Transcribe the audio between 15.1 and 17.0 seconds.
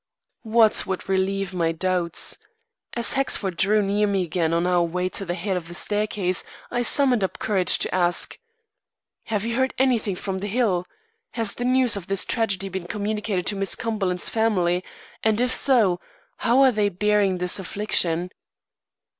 and if so, how are they